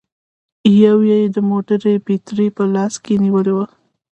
[0.81, 3.65] يوه يې د موټر بېټرۍ په لاس کې نيولې وه